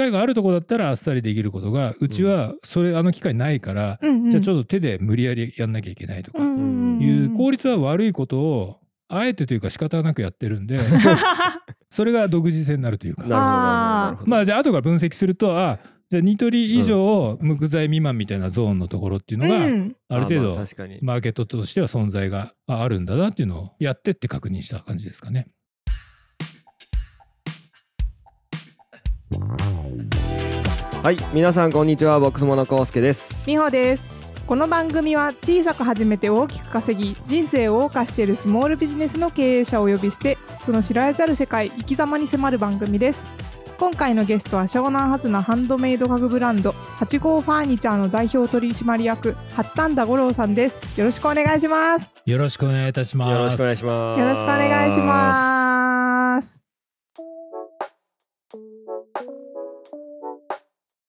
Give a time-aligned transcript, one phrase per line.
[0.00, 10.78] 械があるとこだったらあっさりできることがうちはそれあの機械ないから、うんうんじゃあちょっと手で無理やりやんなきゃいけないとかいう効率は悪いことをあえてというか仕方なくやってるんで
[11.90, 14.30] それが独自性になるというかなるほどなるほど。
[14.30, 20.98] まあじゃあ後から分析するとあじゃあニトリ以上無垢材未満みたいなゾーンのところっていうのが、うんある程ま度確かに。
[21.02, 25.48] マーケットとしては存在がああるんだなっていうのをやってって確認した感じですかね。
[31.02, 32.18] はい、皆さんこんにちは。
[32.18, 33.48] ボックスモノコウスケです。
[33.48, 34.04] みほです
[34.46, 43.22] この番組は小さく始めて大きく稼ぎ人生を謳歌しているスモールビジネスの経営者をお呼びしてその知られざる世界生き様に迫る番組です
[43.78, 53.30] 今回のゲストは湘南発のハンドメイド家具ブランド8号ファーニチャーの代表取締役八丹田五郎さんですよろしくお願いしますよろしくお願いいたします。
[53.30, 54.20] よろしくお願いします。
[54.20, 56.69] よろしくお願いします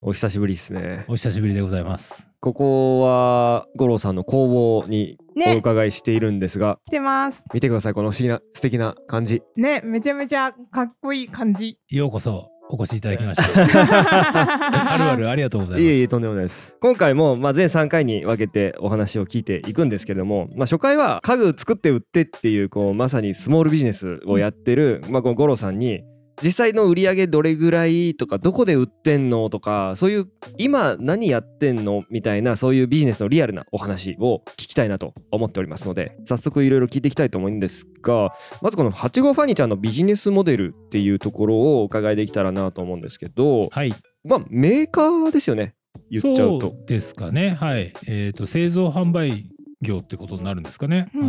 [0.03, 1.05] お久しぶりですね。
[1.07, 2.27] お久しぶりでございます。
[2.39, 9.43] ここは五郎さんの工房におね伺いしているんですが、来てます見てくださいこの不思議な素敵な感じ。
[9.55, 13.43] ねめちゃめちゃかっこいい感じようこそお越しいただきました。
[13.77, 15.83] はるばるありがとうございます。
[15.83, 16.73] いえいえとんでもないです。
[16.81, 26.01] 今回もまあ全3回に分けてお話を聞いていくんですけれども、まあ初回は家具作って売ってっていうこうまさにスモールビジネスをやってる、まあこの五郎さんに
[26.43, 30.25] 実際の売り上げどれぐらいとかどこで売ってんのとかそういう
[30.57, 43.93] 今何やってんのみたいなそういうビジネスのリアルなお話を聞きたいなと思っておりますので早速いろいろ聞いていきたいと思うんですがまずこの8号ファニチャーのビジネスモデルっていうところをお伺いできたらなと思うんですけどはい。
[44.23, 45.75] まあメーカーですよね
[46.09, 47.57] 言っちゃうとそうですかね。
[47.59, 47.93] はい。
[48.05, 49.49] えっ、と製造販売
[49.81, 51.09] 業ってことになるんですかね。
[51.15, 51.25] うんう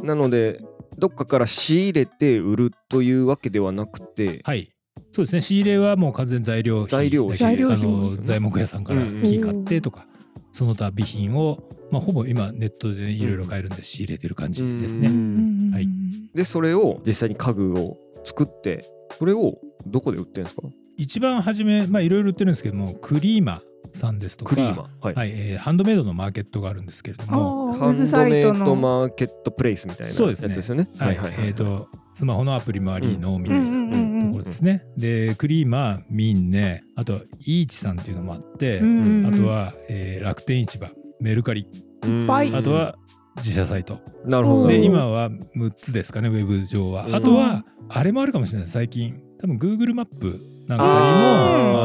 [0.00, 0.60] んなので
[0.98, 4.70] どっかから仕入れて売るというわけではなくてはい。
[5.12, 5.40] そうですね。
[5.40, 6.88] 仕入れはもう完全材料費。
[6.88, 7.36] 材料費。
[7.36, 7.84] 材料費。
[7.84, 9.22] あの材木屋さんからうんうん。
[9.22, 10.06] 木買ってとか、
[10.52, 15.08] その他備品をまあほぼ今ネットでねいろいろ買えるんで仕入れてる感じですね。
[15.08, 15.70] うん。
[15.72, 15.88] はい。
[16.34, 18.88] でそれを実際に家具を作って
[19.18, 20.62] それをどこで売ってんですか？
[20.96, 23.62] 一番初めまあいろいろ売ってるんですけどもクリーマ
[23.96, 28.66] さんですとかクリーマはい、はい、えーハンドメイドのマーケットがあるんですけれども、ハンドメイサイトの。
[28.66, 30.48] ドマーケットプレイスみたいなそうですね。
[30.48, 30.88] やつですよね。
[30.98, 34.26] はい、えっ、とスマホのアプリもありのみたいなうんうんうんうん。
[34.28, 34.84] ところですね。
[34.96, 39.34] でクリーマミンネあとはイーチさんっていうのもあって、うんうんうん。
[39.34, 40.88] あとは、えー楽天市場
[41.20, 41.62] メルカリ。
[41.62, 42.96] いぱいあとは
[43.38, 44.68] 自社サイト、なるほど。
[44.68, 47.14] でうん今は6つですかねウェブ上は、うん。
[47.14, 50.96] あとはあれもあるかもしれない最近多分 Google マップなんかにも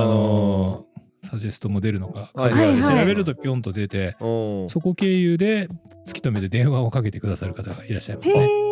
[0.01, 0.88] あのー
[1.29, 2.99] サジェストも出るのか、はいはいはい。
[2.99, 5.67] 調べるとピョンと出てそこ経由で
[6.07, 8.29] 突き止めて電話をかけてくださる方がいらっしゃいます。
[8.29, 8.45] へね。
[8.45, 8.69] ー。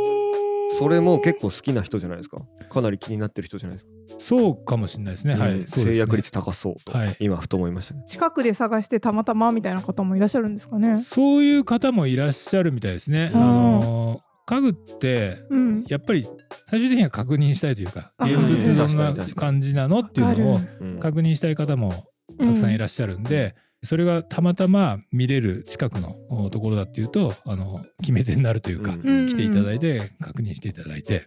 [0.79, 2.39] それも結構好きな人じゃないですか？
[2.69, 5.35] かなり気になってる人じゃないですか、そうかもしれないですね。
[5.35, 5.65] はい、ね。
[5.67, 7.15] 制約率高そうと、はい。
[7.19, 11.01] 今ふと思いましたね近くで探してたまたまみたいな方もいらっしゃるんですかね。
[11.01, 13.31] そういう方もいらっしゃるみたいですね。
[13.33, 13.43] あうん。
[13.79, 15.83] の家具ってうん。
[15.87, 16.27] やっぱり
[16.69, 18.97] 最終的には確認したいというかあ現物どん。
[19.15, 19.99] な感じなの？
[20.01, 20.59] っていうのを
[20.99, 22.07] 確認したい方も
[22.37, 31.25] たくさんいらっしゃるんで、それがたまたま見れる近くのおところだっていうとあの決め手になるというか、うん来ていただいて確認していただいて。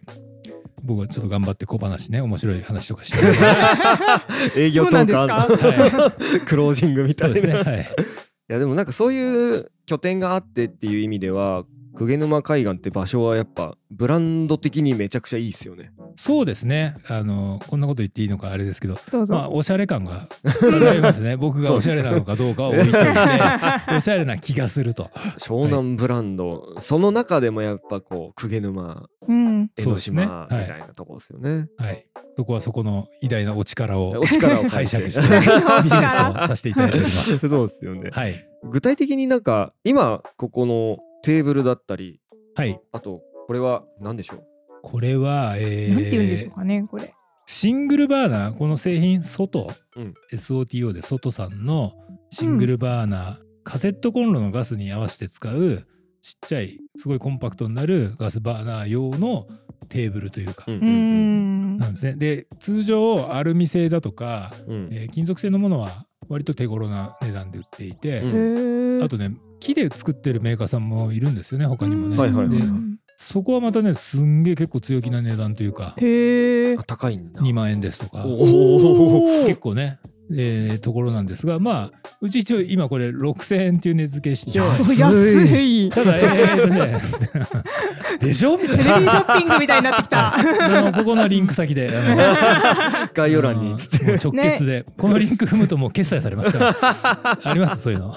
[0.83, 3.17] 僕はちょっと頑張って小話ね面白い話とかして
[4.59, 7.35] 営業トークあるそうなんですは クロージングみたいな。
[7.35, 7.81] ですねはい。
[7.81, 15.91] いやでもなんかそういう拠点があってっていう意味では鵠沼海岸って場所はやっぱブランド的にめちゃくちゃいいっすよね。
[16.15, 16.95] そうですね。
[17.07, 18.95] あのこんなこと言っていいのかあれですけど。
[19.29, 20.27] まあおしゃれ感が
[20.89, 21.35] ありますね。
[21.37, 22.99] 僕がおしゃれなのかどうかは置いといて
[23.95, 25.09] おしゃれな気がすると。
[25.37, 29.69] 湘南ブランド、その中でもやっぱこう鵠沼うん。
[29.77, 30.23] 江ノそうですね。
[30.23, 30.67] 島みはい。
[30.67, 31.67] たいなとこですよね。
[31.77, 32.05] はい。
[32.37, 35.21] そこはそこの偉大なお力をお力を借拝借して
[35.83, 37.47] ビジネスをさせていただいております。
[37.49, 38.09] そうですよね。
[38.11, 38.47] はい。
[38.63, 42.19] 具体的になんか今ここのテーブルだったり
[42.55, 42.79] はい。
[42.91, 44.43] あとこれは何でしょう？
[44.83, 47.13] これは、えーなんて言うんでしょうかね、これ。
[47.45, 50.13] シングルバーナーこの製品外、うん。
[50.31, 51.93] SOTO で外さんの
[52.29, 55.85] シングルバーナー、カセットコンロのガスに合わせて使う
[56.21, 59.47] ちっちゃいすごいコンパクトになるガスバーナー用の
[59.89, 61.77] テーブルというか、うんうーん。
[61.77, 62.13] なんですね。
[62.13, 64.89] で通常アルミ製だとか、うん。
[64.91, 68.21] えー金属製のものは割と手頃な値段で売っていて、
[69.03, 72.17] あとね木で作ってるメーカーさんもいるんですよね他にもね。
[72.17, 72.59] はいはいはい
[73.17, 76.75] そこはまたねすんげえ結構強気な値段というかへ。
[76.87, 77.39] 高いんだ。
[77.41, 78.25] 2万円ですとか。
[79.45, 79.99] 結構ね、
[80.33, 84.99] えーところなんですがまあうち一応今これ6,000円っていう値付けして安い。
[84.99, 85.89] 安い。
[85.89, 87.01] ただえーとね
[88.19, 88.57] でしょ？
[88.57, 88.99] みたいテレな。
[88.99, 90.91] ビショッピングみたいになってきた。
[90.95, 93.75] ここのリンク先であ 概要欄に。
[94.23, 97.39] 直結で、このリンク踏むともう決済されますから。
[97.49, 97.81] あります？
[97.83, 98.15] そういうの。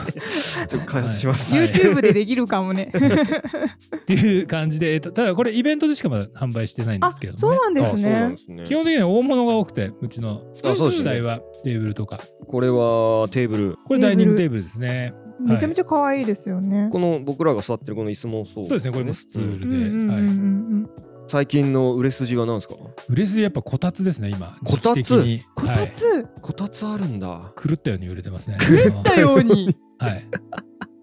[0.69, 1.67] ちょっと開発します、はい。
[1.67, 2.91] YouTube でできるかもね。
[2.93, 8.03] っていう感じで、えっと、ただこれイベントでしかまだ販売してないんであすけど、ね、そうなんですね。
[8.03, 8.37] で。
[8.37, 8.65] すね。
[8.67, 12.19] 基本的には大物が多くてうちの主体はテーブルとか。
[12.47, 13.79] これはテーブル。
[13.87, 15.15] これダイニングテーブルですね。
[15.41, 16.89] めちゃめちゃ可愛いですよね。
[16.93, 18.67] この僕らが座ってるこの椅子もそう。
[18.69, 20.89] そうですねこれもスツールで、
[21.27, 22.77] 最近の売れ筋は何ですか？
[23.09, 24.57] 売れ筋やっぱこたつですね今。
[24.65, 25.41] こたつ？
[25.55, 26.29] こはい、たつ？
[26.41, 27.53] こたつあるんだ。
[27.57, 28.57] 狂ったように売れてますね。
[28.61, 29.77] 打ったように。
[29.99, 30.25] はい。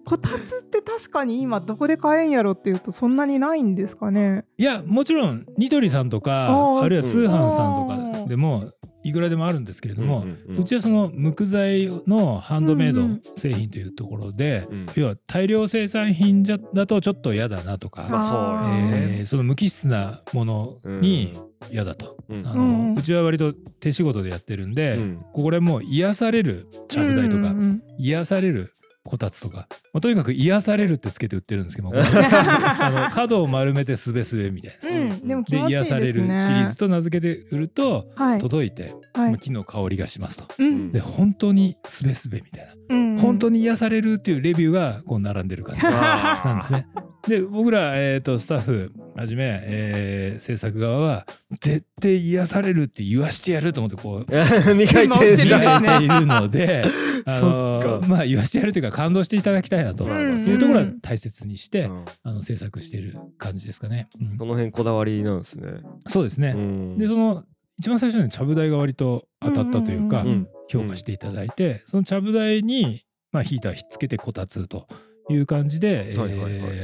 [0.04, 0.38] こたつっ
[0.68, 4.44] て確かに今どこで買えんやろっていうとそんなにないんですかね？
[4.58, 8.72] いやもちろんニトリさんとかあるいは通販さんとかでも
[9.04, 10.60] いくらでもあるんですけれども、うんうんうん。
[10.60, 13.02] うちはその無垢材のハンドメイド
[13.36, 14.86] 製品というところで、うん。
[14.94, 21.32] 要は大量生産品じゃだとちょっと嫌だなとか、えーその無機質なものに
[21.70, 22.46] 嫌だと、うん。
[22.46, 25.24] あのうちは割と手仕事でやってるんで、うん。
[25.32, 27.82] これも癒されるちゃぶ台とか、うんうん。
[27.98, 28.72] 癒される
[29.04, 34.88] こたつとか、まあ、とにかく癒されるってつけて売ってるんですけど もあの角を丸めてすべすべみたいな。
[34.90, 35.58] うんうんで。
[35.68, 39.30] 癒されるシリーズと名付けて売るとはい届いて、はい。
[39.30, 40.44] まあ木の香りがしますと。
[40.58, 40.92] うん。
[40.92, 43.18] で本当にすべすべみたいな、うん。
[43.18, 45.82] 本当に癒されるっていうレビューがこう並んでる感じ。
[45.86, 46.86] なんですね。
[47.28, 51.26] で僕ら、えー、とスタッフはじめ、えー制作側は
[51.60, 54.26] 絶対癒されるって言わしてやると思ってこう
[54.74, 56.82] 磨いていているので
[57.26, 58.08] あそのっか。
[58.08, 60.40] まあ言わしてやるというか感動していただきたいなと、うん。
[60.40, 62.04] そういうところは大切にして、うん。
[62.22, 64.08] あの制作している感じですかね。
[64.20, 64.38] うん。
[64.38, 65.68] その辺こだわりなんですね。
[66.06, 66.98] そうですね、うん。
[66.98, 67.44] でその
[67.82, 70.22] 一番最初にちゃぶ台が割と当たったというか、
[70.68, 73.02] 評価していただいて、そのちゃぶ台に、
[73.32, 74.86] まあ、ヒーターひっつけてこたつと
[75.28, 76.14] いう感じで、え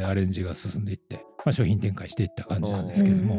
[0.02, 3.36] ーアレンジが進んでいって、まあ、商品展開していった感じなんですけれども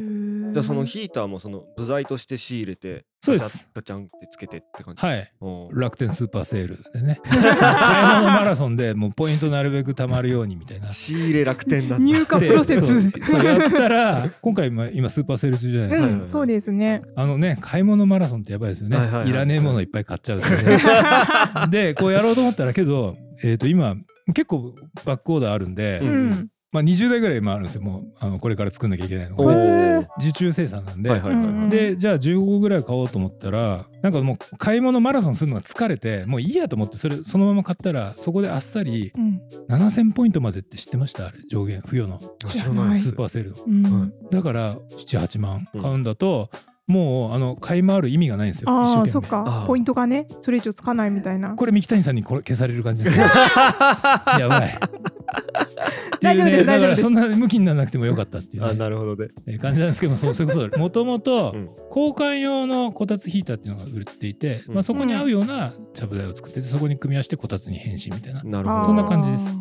[0.52, 3.68] じゃあそのヒーターもその部材として仕入れてそうです。
[3.74, 5.06] ガチャンガチャンってつけてって感じ。
[5.06, 5.32] はい。
[5.42, 7.20] お楽天スーパーセールでね。
[7.28, 10.90] 買い物マラソンでもうポイントなるべく貯まるようにみたいな。
[10.90, 12.06] 仕入れ楽天なんだ。
[12.06, 12.80] 入荷プロセス。
[12.80, 13.12] そう。
[13.26, 13.44] そう。
[13.46, 17.02] やったら今回今今スーパーセール中じゃないですか、うん、そうですね。
[17.16, 19.34] あのね買い物マラソンってやばいですよね、はいいはいはい。
[19.34, 20.80] らねえものいっぱい買っちゃうとね。
[21.70, 23.98] でこうやろうと思ったらけど、えー、と今
[24.34, 24.76] 結構
[25.06, 26.48] バックオーダーあるんで、ううんん。
[26.72, 27.82] まあ、20台ぐらい今あるんですよ。
[27.82, 30.08] もうあのこれから作んなきゃいけないのおが、ー。
[30.20, 39.42] 受注生産なんで、はいはいはいうんでじゃあ15個ぐらい買おうと思ったらなんかもう買い物マラソンするのが疲れてもういいやと思ってそれそのまま買ったらそこであっさりうん。
[39.70, 41.28] 7000ポイントまでって知ってました？
[41.28, 42.20] あれ上限付与の。
[42.46, 43.10] あ知らないです。
[43.10, 43.58] スーパーセールの。
[43.66, 44.02] うん。
[44.02, 44.12] はい。
[44.32, 46.50] だから78万買うんだと、
[46.90, 48.84] もうあの買い回る意味がないんですよ。
[48.84, 49.64] 一ああ、そっか。
[49.68, 51.54] ポイントがね、それ以上つかないみたいな。
[51.54, 53.20] これ三木谷さんにこれ消される感じです。
[53.20, 53.26] ね
[54.40, 54.70] やばい。
[54.70, 56.66] っていうね大丈夫です。
[56.66, 59.30] だから大丈夫ですそんな向きにならなくてもよかったっていう、あねなるほどね。
[59.46, 61.70] えー感じなんですけどもそうそれこそもともと うん。
[61.90, 64.74] 交換用のこたつヒーターっていうのが売っていて、うん。
[64.74, 68.42] まあ、そこに合うようなちゃぶ台を作っててそこに組み合わせてこたつに変身みたいな。
[68.44, 68.86] なるほど。
[68.86, 69.56] そんな感じです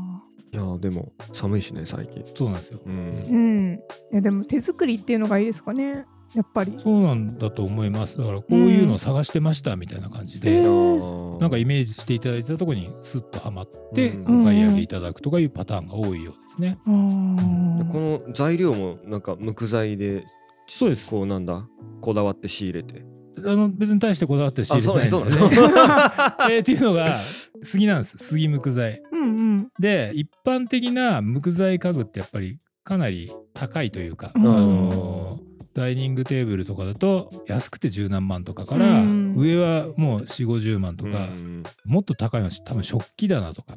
[0.51, 2.25] いやでも寒いしね最近。
[2.35, 3.23] そうなんですよ、ううん。
[3.27, 3.81] うん。
[4.13, 6.07] いや、でも手作りっていうのがいいですかね。
[6.35, 6.79] やっぱり。
[6.83, 8.19] そうなんだと思います。
[8.19, 11.41] だからこういうのを探してましたみたいな感じで、えー。
[11.41, 14.43] なんかイメージしていただいたところにスッとはまってうん。
[14.43, 16.79] お買い上げいただくとかいうパターンが多いようですね。
[16.87, 20.25] あーでこの材料もなんか無垢材で
[20.67, 21.09] そうです。
[21.09, 21.67] こうなんだ？
[22.01, 23.05] こだわって仕入れて。
[23.39, 25.09] あの別に大してこだわって仕入れてないんで。
[25.09, 25.31] すよね。
[25.77, 27.15] あそう えーっていうのが
[27.63, 28.19] 杉なんです。
[28.19, 29.01] 杉無垢材。
[29.13, 29.69] うんうん。
[29.79, 34.47] で一般的な無垢材家具ってやっぱりかなり高いというか、うん。
[34.47, 34.88] あの
[35.75, 39.35] ダイニングテーブルとかだと安くて十何万とかから、うん。
[39.37, 41.63] 上はもう4 5 0万とか、うん。
[41.85, 43.77] もっと高いのは多分食器棚とか。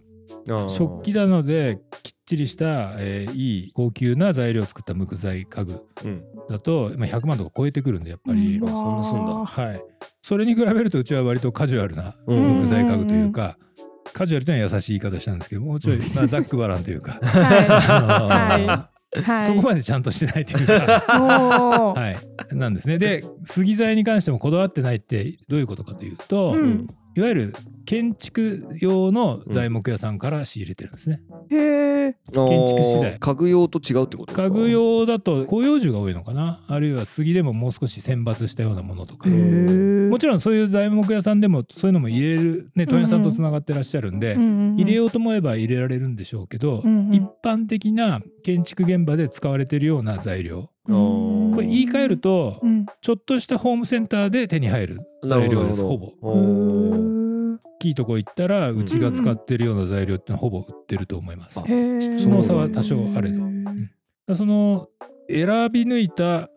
[0.67, 6.23] 食器棚できっちりした、えーいい高級な材料を作った無垢材家具うん。
[6.49, 9.33] だと、まあ、100万とか超えてくるんでやっぱり、そんなすんだ。
[9.33, 9.83] わはい、
[10.21, 12.37] それに比べるとうちは割とカジュアルなうん。
[12.37, 13.57] 無垢材家具というか、
[14.13, 18.90] カジュアルというのは優しい言い方したんですけどもうちょい、まあ、ざっくばらんというか、ーはい。
[19.23, 19.47] はい。
[19.49, 20.73] そこまでちゃんとしてないというか。
[20.73, 22.15] は
[22.51, 27.53] い、なんですねで杉材に関してもこだわってないってどういうことかというと、うんいわゆる
[27.85, 31.21] 建築用の材木屋さんから仕入れてるんですね。
[31.49, 31.55] へ
[32.07, 32.15] え。
[32.31, 33.17] 建築資材。
[33.19, 34.43] 家具用と違うってことですか？
[34.43, 36.63] 家具用だと広葉樹が多いのかな？
[36.67, 39.27] あるいは杉でももう少し選抜したようなものとか。
[39.27, 47.13] もちろんそういう材木屋さんでもそういうのも入れるね問屋さんとつながってらっしゃるんで、入れよようと思えば入れられるんでしょうけど、うんうん。
[47.15, 50.69] 一般的な建築現場で使われてるような材料。
[50.87, 52.85] あーこれ言い換えると、うん。
[53.01, 56.13] ちょっとしたホームセンターで手に入る材料ですほぼ。
[56.21, 61.59] 大きいとこ行ったらうちが使ってるような材料ってのはほぼ売ってると思います。
[61.59, 62.01] あへえ。
[62.01, 63.89] その差は多少あれどうん
[64.35, 64.87] その
[65.29, 66.49] 選び抜いた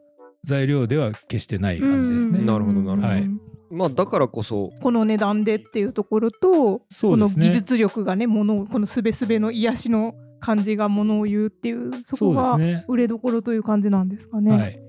[0.44, 2.40] 材料では決してない感じですね。
[2.40, 3.30] うんなるほどなるほどはい
[3.70, 12.84] まあだからこそこの値段でっていうところと、このそうですね技術力がねものをこのすべすべの癒しの感じがものを言うっていうそこがね。
[12.86, 14.52] 売れどころという感じなんですかね。
[14.52, 14.83] はい。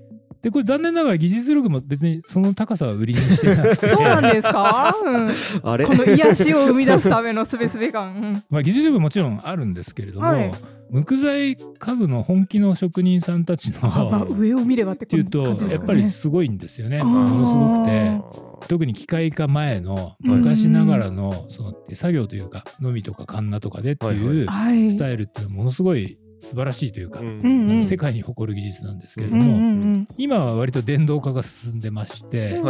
[0.46, 5.30] でこれ残念ながら技術力も別にその高さは売りにしてなくて そうなんですか、うん、
[5.68, 5.84] あれ？
[5.84, 8.14] この癒しを生み出すためのすべすべ感。
[8.14, 8.42] うん。
[8.48, 10.52] まあ、技術力もちろんあるんですけれども、はい。
[10.88, 17.02] 木材家具の本気の職人さんたちのあまあ、上を見ればってこっていうとの感じでやっぱりすごいんですよね。
[17.02, 18.68] ものすごくて。
[18.68, 20.30] 特に機械化前のうん。
[20.36, 24.92] 昔ながらのその手作業というかのみとかカンナとかでっていうはい。
[24.92, 27.82] スタイルっていうのはものすごい素晴らしいというか、うん。
[27.84, 30.08] 世界に誇る技術なんですけれどうんも、うん。
[30.16, 32.60] 今は割と電動化が進んでまして、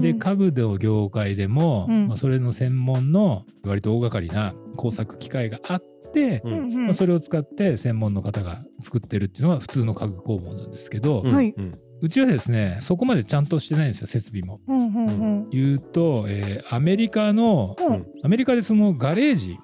[0.00, 2.06] で家具の業界でも、うん。
[2.08, 6.84] まあ、それの専門の割と大掛かりな工作機械があって、ううんんうん。
[6.86, 11.34] まあ、それを使って専門の方が作ってるっていうのが普通の家具工房なんですけど、うん。
[11.34, 11.52] はい。
[11.56, 11.72] うん。
[12.02, 14.60] うちはですねそこまでちゃんとしてないんですよ設備も。
[14.68, 15.10] うんうんう
[15.46, 15.50] ん。
[15.50, 18.06] 言うと、えーアメリカのうん。
[18.22, 19.56] アメリカでそのガレージ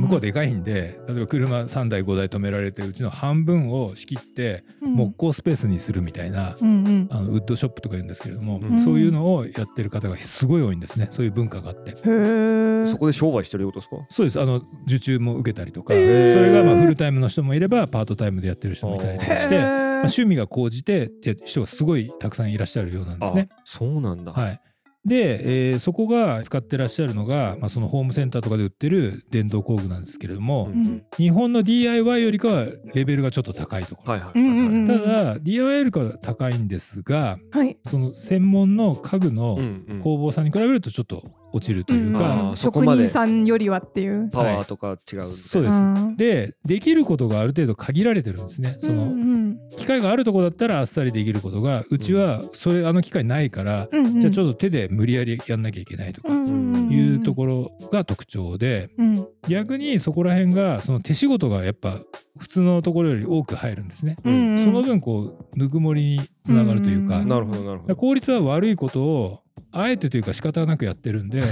[0.00, 4.94] 向こうはでかいんで例えば車3台5台止められてうちの半分を仕切ってうん。
[4.94, 7.08] 木工スペースにするみたいな、うんうん。
[7.10, 8.78] あのウッドショップとか言うんですけれども、うん。
[8.80, 11.08] そういうのをやってる方がすごい多いんですね。
[11.10, 11.90] そういう文化があって。
[11.90, 12.86] へえ。
[12.86, 13.96] そこで商売してることですか？
[14.08, 14.40] そうです。
[14.40, 23.48] あの受注も受けたりとか、それがまあフルタイムの人もいればパートタイムでやってる人もいたりとかして、まあ、趣味が高じてって人がすごいたくさんいらっしゃるようなんですね。
[23.52, 24.32] あそうなんだ。
[24.32, 24.60] はい、
[25.04, 34.12] で、えーそこが使ってらっしゃるのが、まあ、そのホームセンターとかで売ってる電動工具なんですけれども、うんうん日本の DIY よりかはレベルがちょっと高いところ。
[34.12, 37.78] はいはいうんうんうんただ DIY よりかは高いんですがはい。
[37.84, 39.58] その専門の家具の
[40.02, 43.02] 工房さんに比べるとちょっと落ちるというあか、ーそこまで。
[43.08, 44.30] 職人さんよりはっていう。
[44.30, 45.74] パワーとか違うそうです。
[45.74, 45.78] う
[46.10, 46.16] ん。
[46.16, 48.76] でできることがある程度限られてるんですね。
[48.80, 49.10] その、うん。
[49.10, 49.40] うん
[49.76, 54.20] 機械があるとこだったらあっさりできることがうちはそれあの機械ないから、うんうん。
[54.20, 56.92] じゃあちょっと手で無理やりやんなきゃいけないとかうんうんうん。
[56.92, 59.26] いうところが特徴でうん。
[59.48, 62.00] 逆にそこら辺がその手仕事がやっぱ
[62.38, 64.16] 普通のところより多く入るんですね。
[64.24, 64.64] うんうん。
[64.64, 65.20] その分こ
[65.54, 67.28] うぬくもりにつながるというか,、うん。
[67.28, 67.96] なるほどなるほど。
[67.96, 69.40] 効率は悪いことを
[69.72, 71.42] あえてというか仕方なくやってるんで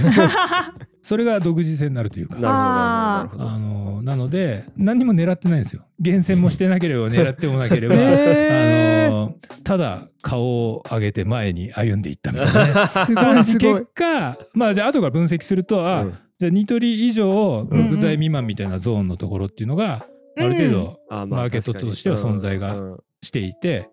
[1.01, 2.37] それが独自性になるというか。
[2.37, 5.83] なあのなので何にも狙ってないんですよ。
[5.99, 12.87] 厳選もしてなければ狙ってもなければ、 あのただ顔を上げて前に歩んでいったみたいなね。
[13.05, 13.73] すごいすごい。
[13.81, 13.87] 結。
[13.93, 16.13] 果まあじゃあ後から分析するとあ、うん。
[16.39, 20.05] じゃあニトリ以上うんうん木材未満みたいなゾーンのところっていうのが
[20.37, 22.97] ある程度あマーケットとしては存在がうん。
[23.21, 23.89] していて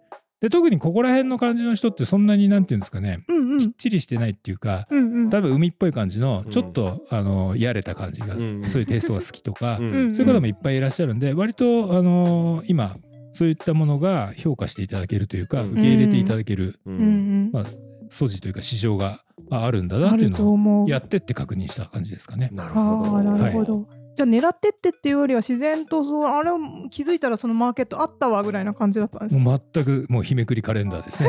[0.46, 3.58] で特にここら辺の感じの人ってそんなになんていうんですかねうんうん。
[3.58, 5.30] きっちりしてないっていうかうんうん。
[5.30, 6.50] 多分海っぽい感じのうん。
[6.52, 10.14] ちょっと、あのやれた感じが、うんそういうテイストが好きとか、うんうん。
[10.14, 12.94] そういう方もいっぱいいらっしゃるんで割とあの今
[13.32, 15.70] そういったものが評価していただけるというか、うん。
[15.72, 17.48] 受け入れていただけるううんうん。
[17.48, 17.64] んまあ
[18.08, 20.88] 素地というか市場がああるんだなっていうのを。
[20.88, 22.50] やってって確認した感じですかね。
[22.52, 23.16] なるほど。
[23.16, 23.88] ああなるほど。
[24.16, 26.58] じゃあ狙ってってっていうよりは自然とそうあれを
[26.90, 29.40] 気づいたらそのマーケットあったわぐらいな感じだったんですか？
[29.40, 31.28] もう全くもう日めくりカレンダーですね。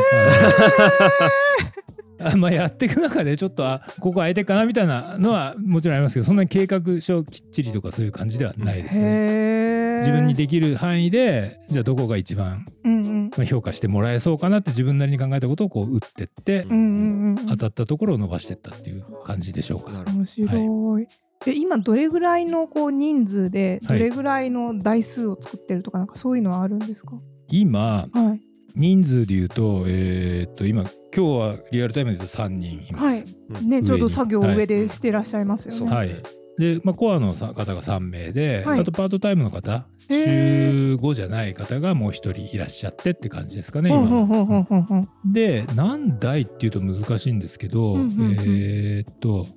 [2.19, 9.97] あ まあやっていく中でちょっとあここ空いてるかなみたいなのはもちろんありますけどそんなに計画書きっちりとかそういう感じではないですね。
[9.99, 19.91] 自分にできる範囲でじゃあどこが一番うんうんまあ評価してもらえそうかなって自分なりに考えたことをこう打ってってうんうんうん当たったところを伸ばしていったっていう感じでしょうか。
[20.13, 21.07] 面白い。
[21.45, 23.99] で今どれぐらいのこう人数でどはい。
[23.99, 27.13] れぐらいの台数を作ってるとかなんかそういうのはあるんですか？
[27.49, 28.41] 今はい。
[28.75, 30.83] 人数で言うとえーっと今
[31.15, 33.03] 今日はリアルタイムで言うと3人います。
[33.05, 33.25] はい。
[33.61, 33.69] うん。
[33.69, 35.77] ねちょうど作業を上でしてらっしゃいますよね。
[35.79, 35.87] そう。
[35.87, 36.11] はい。
[36.59, 45.05] で、まあ、コアのさ方が3名で、はいあとパートタイムの方へ週5じゃない方がもう1人いらっしゃってって感じですかね今。
[45.31, 48.31] で何台っていうと難しいんですけど、うんうんうん。
[48.39, 49.47] えーっと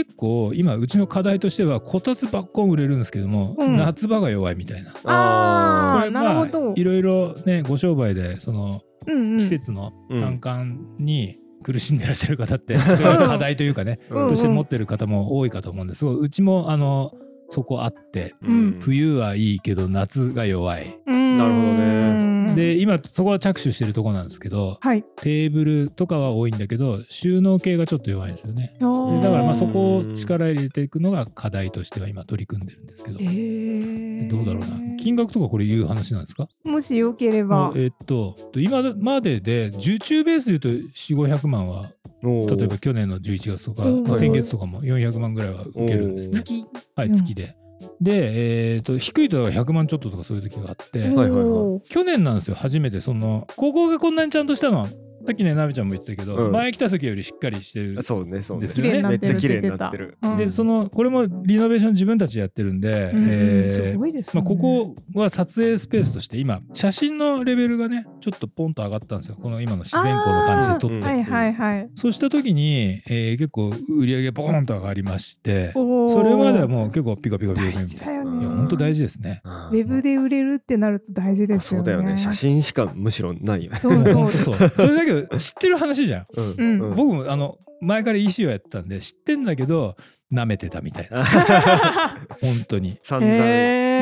[0.00, 3.76] 結構今うちの課題としてはこたつばっこん売れるんですけども、うん。
[3.76, 4.94] 夏場が弱いみたいな。
[5.04, 6.60] あーこれなるほど。
[6.62, 9.38] まあいろいろねご商売でそのうんうん。
[9.38, 16.06] 季節のうん反感に苦しんでらっしゃる方って、それが課題というかね、うんとして持ってる方も多いかと思うんです。
[16.06, 17.12] がうちもあの
[17.50, 18.78] そこあってうん。
[18.80, 20.98] 冬はいいけど夏が弱い。
[21.06, 21.36] うん。
[21.36, 22.19] なるほどね
[22.54, 25.02] で今そこは着手してるとこなんですけどはい。
[25.16, 28.74] テーブルとかは多いんだけど収納系がちょっと弱いんですよね。
[28.78, 36.48] でだだからまあそこを力入れていくのが課題としては今取り組んでるんですけどえー、どうだろうな金額とかこれ言う話なんですか？
[36.64, 37.72] もしよければ。
[37.76, 41.90] えっと今までで受注ベースで言うと4500万は
[42.22, 46.36] 例えば去年の11月とかうん先月とかも400万ぐらいは受けるんですね。
[46.36, 46.66] 月。
[46.96, 47.56] はい、うん月で。
[48.00, 51.40] で、えー、と低いと100万ちょっととかそういう時があって、はいはいはい。
[51.42, 51.88] おー。
[51.88, 53.00] 去年なんですよ初めて。
[53.00, 54.86] その高校がこんなにちゃんとしたのは
[55.26, 56.52] さっきねなべちゃんも言ってたけど、うん。
[56.52, 58.42] 前来た時よりしっかりしてるそうね。
[58.42, 58.90] そうねですよね。
[58.90, 59.32] 綺麗になってる。
[59.32, 60.18] めっちゃ綺麗になってる。
[60.22, 60.36] うん。
[60.36, 63.24] でそのこれもリノベーション自分たちでやってるんで、うん。
[63.24, 69.36] うんえーすごいですまあ、ここは撮影スペースとして今写真のレベルがねちょっとポンと上がったんですよ。
[69.40, 70.98] この今の自然光の感じで撮って、う。
[70.98, 71.02] ん。
[71.02, 71.90] はいはいはい。
[71.94, 78.40] そうした時に、えー結構売り上げボーンと上がりましてそれまではもう結構ピカピカピカピカ大事だよね。
[78.40, 79.42] いや本当大事ですね。
[79.44, 81.84] ウェブで売れるってなると大事ですよね。
[81.84, 82.18] そうだよね。
[82.18, 83.78] 写真しかむしろないよね。
[83.78, 84.04] そう。
[84.04, 84.28] そう。
[84.30, 84.54] そう。
[84.68, 86.26] それだけど知ってる話じゃん。
[86.36, 86.54] うん。
[86.58, 86.96] うん。
[86.96, 89.96] 僕もあの前から EC をやってたんで知ってんだけど
[90.32, 91.24] 舐めてたみたいな。
[92.40, 92.98] 本当に。
[93.02, 93.38] 散々。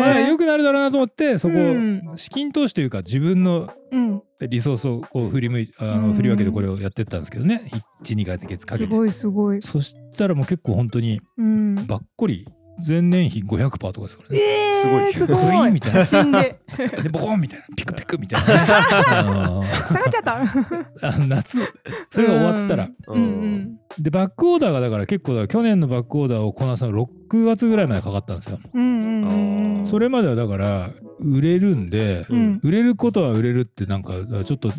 [0.00, 2.02] まあ良くなるだろうなと思ってそこうん。
[2.16, 6.08] 資金投資というか自分のうん、リソースをこう振り向いあうん。
[6.08, 7.70] の振り分けてこれをやってったんですけどね。
[8.04, 8.90] 12ヶ月かけて。
[8.90, 9.62] すごいすごい。
[9.62, 11.74] そしたらもう結構本当にうん。
[11.86, 12.46] ばっこり
[12.86, 14.40] 前年比500%とかですからね。
[14.40, 15.70] えすごいー、すごい。
[15.70, 16.42] みたいな。
[16.42, 16.60] で。
[17.02, 17.64] でボコンみたいな。
[17.76, 18.66] ピクピクみたいな。
[19.88, 21.08] 下がっちゃった。
[21.08, 21.58] あの夏。
[22.10, 22.88] それが終わったら。
[23.08, 23.22] うん。
[23.22, 28.58] うんでバックオーダーがだから結構去年のバックオーダーをこなすの6月ぐらいまでかかったんですよ。
[28.74, 29.86] うんうんうんうん。
[29.86, 32.60] それまではだから売れるんで、うん。
[32.62, 34.12] 売れることは売れるってなんか
[34.44, 34.70] ちょっと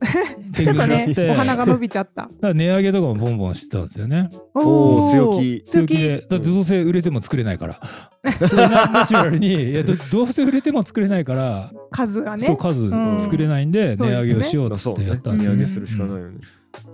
[0.52, 2.22] ちょっとねお花が伸びちゃった。
[2.22, 4.30] だから値上げとかもボンボンしてたんですよね。
[4.54, 5.10] おー。
[5.10, 5.64] 強気。
[5.68, 5.96] 強気。
[5.96, 6.26] で。
[6.28, 7.80] だってどうせ売れても作れないから、
[8.48, 12.46] それナナチュラルに いやどどうせ売れても作れないから、数がね。
[12.46, 13.20] そう数うん。
[13.20, 15.58] 作れないんで値上げをしようっつそうねってやったん値ですよね。
[15.58, 16.38] 上げするしかないよね。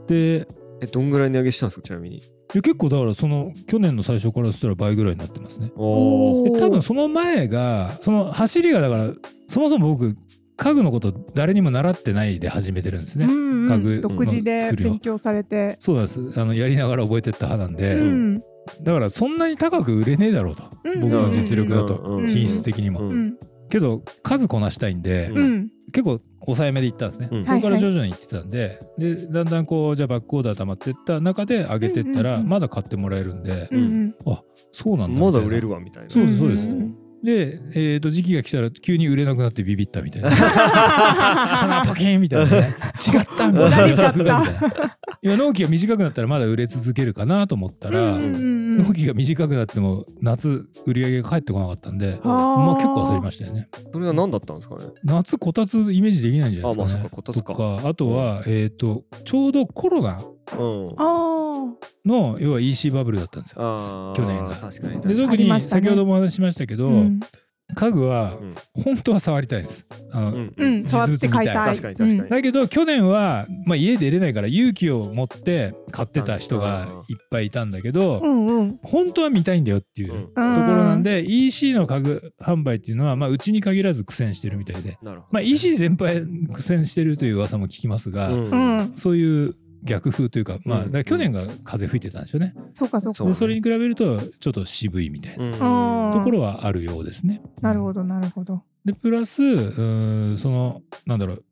[0.08, 0.46] で
[0.82, 2.22] えどんぐらい値上げしたんですかちなみに？
[2.52, 5.72] で結構だからその去年の最初からそしたら倍ぐらいになってますね。
[5.76, 9.10] 多分その前がその走りがだから
[9.48, 10.16] そもそも僕
[10.56, 13.72] 家具のこと誰にも習ってないで始めてるんですね、うんうん。
[13.72, 15.76] 家具の独自で勉強されて。
[15.80, 16.40] そうなんです。
[16.40, 18.40] あのやりながら覚えてった派なんで、うん。
[18.82, 21.00] だからそんなに高く売れねえだろうと、うん。
[21.00, 23.10] 僕の実力だと、品質的にも、うん。
[23.10, 25.32] うんけど数こなしたいんで、
[25.92, 27.44] 結構抑えめでいったんですね、うん。
[27.44, 32.48] そこから徐々にいってたんで,、でだんだんこうじゃあバックオーダー溜まってった中で上げてったら、うんうんうん。
[32.50, 33.78] まだ買ってもらえるんで、うん。
[33.78, 34.14] うん
[34.72, 36.10] そうなんだまだ売れるわみたいな。
[36.10, 36.68] そうですそうです。
[36.68, 36.94] んん
[37.26, 40.30] で、えー、と時期が来たら急に売れなくなってビビったみたいな。
[40.30, 42.76] 鼻パキーンみたいなね。
[43.04, 44.12] 違ったみたいな。
[44.12, 44.44] たいな
[45.22, 53.68] 今納期が短くなったらまだ売れ続けるかなと思ったら、うんうんうん納期が短くなっても夏売り上げが返ってこなかったんでまあ結構焦りましたよね。
[53.90, 54.84] それは何だったんですかね？
[55.02, 56.76] 夏こたつイメージできないんじゃないですかね。
[56.76, 57.54] あまあそっかこたつか。
[57.54, 60.20] とかあとは、えっ、とちょうどコロナ
[60.54, 64.12] の要は EC バブルだったんですよ。
[64.16, 64.54] 去年が。
[64.54, 66.90] 確かにで特に先ほどもお話ししましたけど、
[67.74, 68.38] 家具は
[68.74, 69.86] に本当は触りたいです。
[70.12, 70.84] うん。
[70.84, 71.76] う触って買いたい。
[71.76, 78.78] 確かに確かにだけど去年は、まあ、家出れないから勇気を持って買ってた人がいっぱいいたんだけど、うんうん。
[78.82, 80.26] 本当は見たいんだよっていううん。
[80.26, 88.30] ところなんで、EC の家具販売っていうのは、まあ、うちに限らず苦戦してるみたいで、まあ、EC 全般苦戦してるという噂も聞きますが。
[88.94, 92.54] そういう逆風というか,、まあ、去年が風吹いてたんでしょうね。
[92.72, 95.52] そうかそうかそれに比べるとちょっと渋いみたいな
[96.12, 97.42] ところはあるようですね。
[97.60, 98.62] なるほどなるほど。
[98.84, 101.44] でプラスうーんそのなんだろう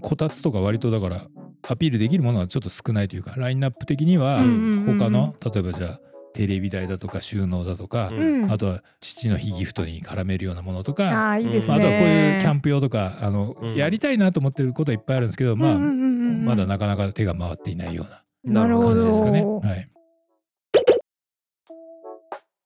[0.00, 1.26] こたつとか割とだから
[1.68, 6.00] アピールできるものがちょっと少ないというかラインナップ的には他の例えばじゃあ
[6.34, 8.52] テレビ台だとか収納だとか、うんうん。
[8.52, 11.76] あとは父の日ギフトに絡めるようなものとか、ああいいですね。
[11.78, 16.07] まあ、あとはこういうキャンプ用とかあの、うんやりたいなと思ってることはいっぱいあるんですけど、まあ、うんうんうんうん
[16.44, 18.04] まだなかなか手が回っていないよ
[18.44, 18.88] うななるほど。
[18.90, 19.44] 感じですかね。
[19.44, 19.90] はい、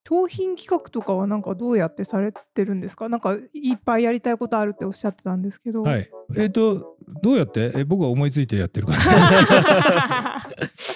[0.06, 3.08] 商品企画とかはなんかどうやってされてるんですか？
[3.08, 5.82] なんかいっぱいやりたいことあるっておっしゃってたんですけど。
[5.82, 7.72] はい、えっ、とどうやって？
[7.74, 10.42] え僕は思いついてやってるから。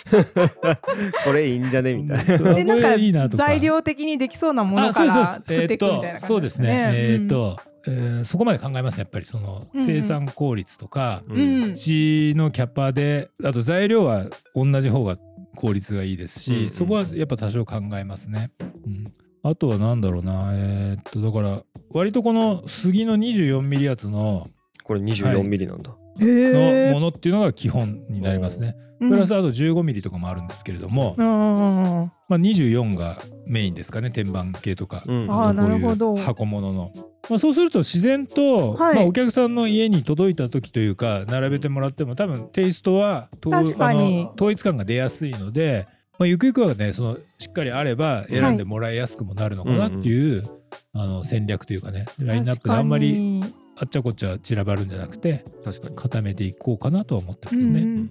[1.24, 1.94] これいいんじゃね？
[1.94, 6.90] みたいなでなんかか材料的にできそうなものから作っていくみたいな感じそうですね。
[6.94, 7.58] えっ、と、
[7.88, 11.64] えーそこまで考えますねやっぱりその生産効率とか、うん。
[11.70, 15.16] うちのキャパであと材料は同じ方が
[15.54, 16.70] 効率がいいですし、うんうん。
[16.72, 18.50] そこはやっぱ多少考えますね。
[18.86, 20.50] うん、あとはなんだろうな。
[20.52, 24.48] えーっとだから割とこの杉の 24mm 圧の
[24.82, 25.96] これ24ミリなんだ。
[26.18, 28.76] へのえものっていうのが基本になりますね。
[29.00, 29.10] うん。
[29.10, 34.10] プラスあと 15mm とかもあるんですけれども、うんうんうんうんまあ、24がメインですかね。
[34.10, 35.04] 天板系とか。
[35.06, 35.26] うん。
[35.26, 36.16] こうなるほど。
[36.16, 36.92] いう箱物の、
[37.28, 38.94] まあ、そうすると自然と、はい。
[38.96, 44.00] まあ、お客さんの家に届いた時というか並べてもらっても多分テイストはと確かに。
[44.00, 50.44] あの統一感が出やすいので、まあ、ゆくゆくはねそのしっかりあれば選んでもらいやすくもなるのかなっていう、
[50.92, 53.42] あの戦略というかねラインナップであんまり
[53.76, 55.96] あっちゃこっちゃ散らばるんじゃなくて確かに。
[55.96, 57.80] 固めていこうかなとは思ってますね。
[57.80, 57.86] うん。
[57.86, 58.10] うん。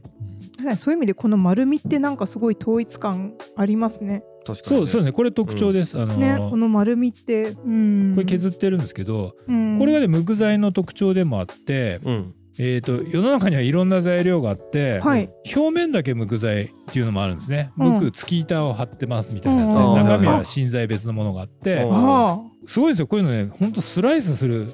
[0.52, 4.24] 確かにそういう意味でこの丸みってなんかすごい統一感ありますね。
[4.46, 5.12] 確かにそうそうね。
[5.12, 6.00] これ特徴です。
[6.00, 9.80] あのねこの丸みって、うん、これ削ってるんですけど、うん。
[9.80, 12.34] これがね無垢材の特徴でもあって、うん。
[12.58, 15.30] えー、と世の中にはいろんな材料があって、はい。
[15.56, 17.72] 表面だけ無垢材っていうのもあるんですね。
[17.78, 17.92] うん。
[17.92, 19.96] 無垢月板を貼ってますみたいなやつで、うん。
[19.96, 21.86] 中身あは芯材別のものがあって、
[22.68, 23.08] すごいですよ。
[23.08, 24.72] こういうのねほんとスライスする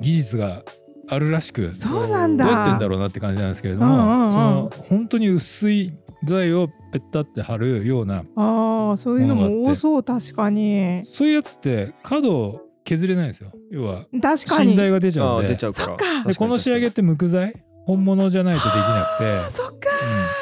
[0.00, 0.64] 技術が
[1.12, 2.44] あるらしくそうなんだ。
[2.44, 4.32] どうやってんだろうなって感じなんですけれども、うんうんうん。
[4.32, 5.92] その本当に薄い
[6.24, 14.74] 材をペッタって貼るようなああそういうのも多そう確かにそういうやつって角を削れないんですよ要は確か芯に。
[14.74, 17.54] 材が出ちゃうんで出ちゃうからでこの仕上げって無垢材
[17.90, 19.90] 本物じゃないとできなくて、 そっか。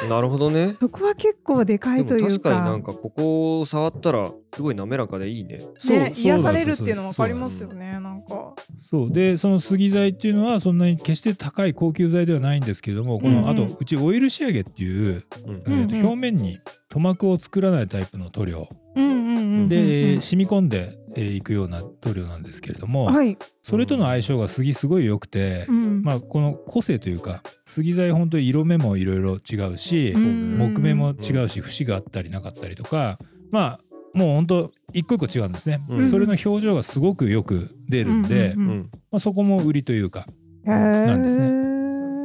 [0.07, 0.75] なるほどね。
[0.79, 2.27] そこは結構でかいというか。
[2.27, 5.59] 確かになんかここを触ったらすごい滑らかでいいね。
[5.77, 8.53] そうねそう癒されるっていうの分かりますよねなんか。
[8.77, 9.11] そう。
[9.11, 13.49] でその杉材っていうのはそんなに決して高い高級材ではないんですけどもこの、うんうん。
[13.49, 15.55] あとうちオイル仕上げっていう、うん。
[15.55, 16.05] えーとうんうん。
[16.05, 16.59] 表面に
[16.89, 18.69] 塗膜を作らないタイプの塗料。
[18.95, 19.69] うんうんうんうん。
[19.69, 23.37] で、染み込んでえーいくような塗料なんですけれども、はい。
[23.61, 26.01] それとの相性が杉すごい良くて、うん。
[26.01, 30.57] まあ、この個性というか杉材本当に色目もいろいろ違うし、うん。
[30.57, 33.19] 木目も違うし節があったりなかったりとか
[33.51, 33.79] まあ
[34.13, 36.05] もう本当一個一個違うんですね、うん。
[36.05, 40.25] それの表情がすごくよく出るんで、うんうんうんまあ、そこも売りというか
[40.63, 41.37] なんです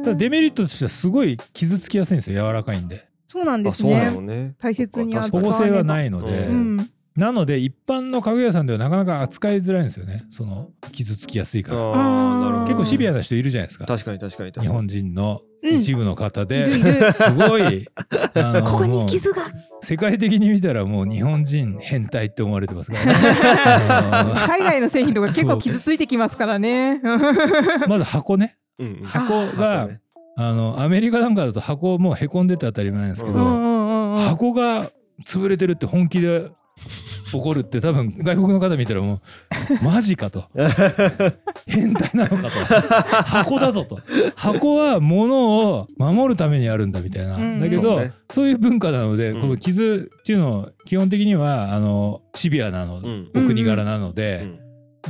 [0.03, 2.45] ただデメリットとしてはすごい傷つきやすいんですよ。
[2.45, 3.07] 柔らかいんで。
[3.27, 4.55] そうなんですあそうなねのね。
[4.59, 10.17] 大切にあ扱わねば保護性はないので、うんなので一般の家具屋さんではなかなか扱いづらいんですよね。
[10.29, 11.79] その傷つきやすいから。
[11.79, 12.65] ああなるほど。
[12.65, 13.85] 結構シビアな人いるじゃないですか。
[13.85, 14.67] 確かに確かに確かに。
[14.67, 17.87] 日本人のうん一部の方で、いるいるすごい
[18.35, 19.43] あのここに傷が。
[19.81, 26.99] 世界的に見たらもう日本人変態って思われてますから 海外の製品とか結構傷ついてきますからね。
[26.99, 27.17] の
[27.87, 28.57] まず箱ね。
[28.77, 29.05] うんうん。
[29.05, 29.89] 箱が
[30.37, 34.21] あのアメリカなんかだと箱もうへこんでて当たり前なんですけど、ううんうんうんうん。
[34.23, 34.91] 箱が
[35.25, 36.49] 潰れてるって本気で
[37.33, 39.21] 怒るって多分外国の方見たらも
[39.81, 40.45] うマジかと。
[41.65, 42.49] 変態なのかと。
[43.23, 43.99] 箱だぞと。
[44.35, 47.59] 箱は物を守るためにあるんだみたいな、うん。
[47.59, 49.41] だけどそうそう,、ねいう文化なので、うん。
[49.41, 53.29] この傷っていうのを基本的にはあのシビアなの、うん。
[53.35, 54.59] お国柄なので、うん。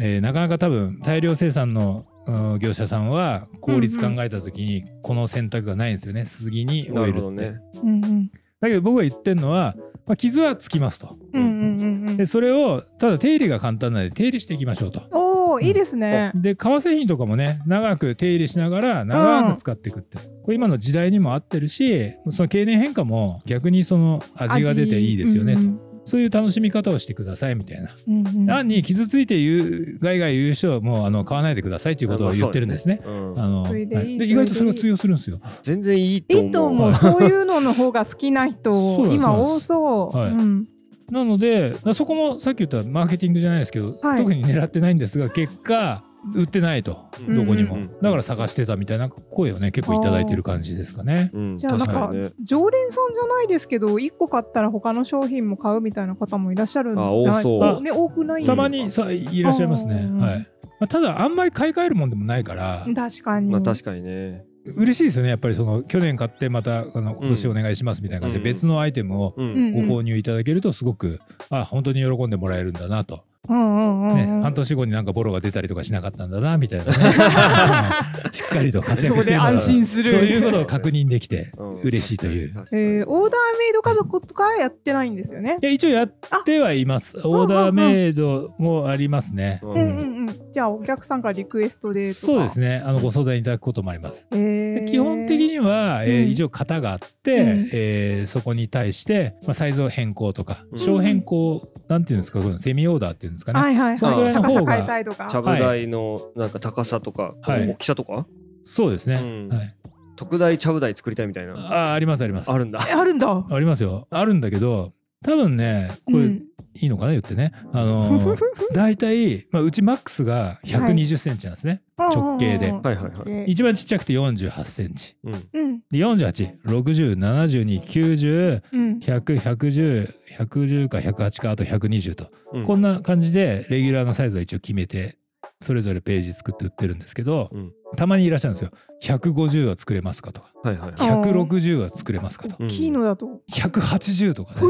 [0.03, 6.25] えーなかなか多分大量生産のうん業者さんは効率考えた時にこの選択がないんですよね。
[6.25, 7.17] 杉になオイルって。
[7.17, 7.59] るほどね。
[7.83, 11.17] うんうんだけど僕が言ってるのは、まあ、傷はつきますと。
[11.33, 15.01] うんうんうんうんでそれをただ手入れが簡単なので手入れしていきましょうと。
[15.11, 16.31] おおいいですね。
[16.33, 27.89] で革製品とかもね長く手入れしながら長く使っていくって、これ今の時代にも合ってるしその経年変化も逆にその味が出ていいですよねと、うんそういう楽しみ方をしてくださいみたいな。
[28.07, 33.01] うんうん単に傷ついて言うガイガイ言う人はもうあの買わないでくださいということを言ってるんですね。
[33.05, 33.87] うんあの意
[34.33, 35.39] 外とそれが通用するんですよ。
[35.63, 36.93] 全然いいと思ういいと思う。
[36.93, 40.17] そういうのの方が好きな人今多そう。
[40.17, 40.67] はいうん
[41.09, 47.35] なのでだそこもさっき言ったマーケティングじゃないですけど、はい特に狙ってないんですが結果売ってないとうん。
[47.35, 51.29] どこにも、うんうんだから探してたみたいな声をね結構いただいてる感じですかね。
[51.33, 51.57] うん。
[51.57, 57.79] じゃあなんかね常連さんじゃないですけど1個買ったら他の商品も買うみたいな方もいらっしゃるんじゃないですか？
[57.81, 58.55] ね多くないですか？
[58.55, 59.95] たまにさいらっしゃいますね。
[59.95, 60.39] うんはい。
[60.79, 62.85] まあ、ただあんまり買い替えるもんでもないから。
[62.95, 63.51] 確かに。
[63.51, 64.43] まあ確かにね。
[64.75, 68.43] 嬉しいですよねやっぱりその去年買ってまたあの今年お願いしますみたいな感じでうん。
[68.51, 71.19] 別のアイテムをご購入いただけるとすごく
[71.51, 76.91] あ本当に喜んでもらえるんだなと、ねうん半年後になんかボロが出たりとかしなかったんだなみたいなね
[78.31, 82.51] しっかりと活躍してるんだなそこで安心するそういうことを確認できてうん嬉しいという。
[82.73, 85.57] えーオーダーメイド家族とかやってないんですよね？
[85.61, 85.65] い。
[85.65, 86.13] や一応やっ
[86.45, 89.59] てはいますオーダーメイドもありますね。
[89.63, 90.27] ううんんうんうん。
[90.51, 92.25] じゃあお客さんからリクエストでとか。
[92.25, 94.25] そうですねあのご相談いただくこともあります。
[94.31, 94.85] えー。
[94.85, 104.35] で基本的には、えーうん一応型があって、うんえーそこに対して、まあ、サイズを変更とかうん小変更、なんていうんですかこういうのセミオーダーっていうんですかね、はいはいそれぐらはいい。
[104.35, 104.73] 高さの方が。
[104.73, 105.27] 変えたいとか。
[105.27, 107.67] ちゃぶ台のなんか高さとかはい。
[107.69, 108.25] 大きさとか
[108.63, 109.47] そうですね、うん。
[109.49, 109.73] はい、
[110.15, 111.53] 特大ちゃぶ台作りたいみたいな。
[111.53, 112.51] あありますあります。
[112.51, 112.79] あるんだ。
[112.89, 113.45] えあるんだ。
[113.49, 114.07] ありますよ。
[114.09, 114.93] あるんだけど
[115.23, 116.44] 多分ねこれ、うん
[116.75, 117.51] いいのかな言ってね。
[117.71, 118.39] あのー
[118.73, 122.71] 大体、まあ、うちマックスが1 2 0センチなんですね、直径で。
[122.71, 123.11] はいはいはい。
[123.27, 123.49] えー。
[123.49, 125.15] 一番ちっちゃくて4 8センチ。
[125.23, 125.33] うん。
[125.33, 125.79] うん。
[125.89, 128.99] で48607290うん。
[128.99, 132.63] 100110か108かあと120と、うん。
[132.65, 135.17] こんな感じでレギュラーのサイズは一応決めて
[135.61, 137.71] それぞれページ作って売ってるんですけど、うん。
[137.95, 138.71] たまにいらっしゃるんですよ。
[139.01, 140.51] 150は作れますかとか。
[140.63, 141.09] はいはいはい。
[141.09, 142.55] あ160は作れますかと。
[142.59, 143.41] うん大きいのだと。
[143.51, 144.61] 180とかね。
[144.61, 144.65] へ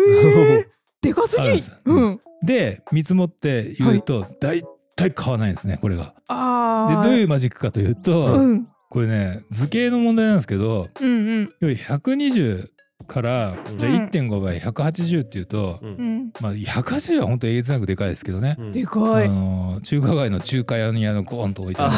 [0.60, 0.68] え。
[1.06, 1.50] でかすぎ。
[1.86, 2.22] うん。
[2.44, 4.64] で見積もって言うと大
[4.96, 6.14] 体買わないんですねこれが。
[6.28, 12.70] ああどういうマジックかというと、うんこれね図形の問題なんですけどうんうん要は120
[13.08, 13.78] からうん。
[13.78, 15.90] じゃあ1.5倍180っていうと、うん。
[15.90, 16.32] うん。
[16.42, 18.72] まあ180は本当えげつなくでかいですけどね、うん。
[18.72, 19.28] でかい。
[19.28, 21.90] あの中華街の中華屋にあのゴーンと置いてる